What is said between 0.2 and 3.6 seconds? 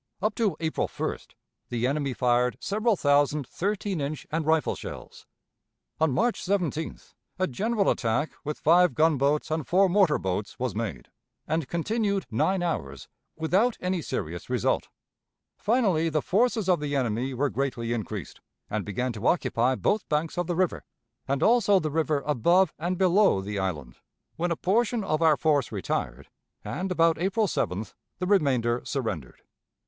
to April 1st the enemy fired several thousand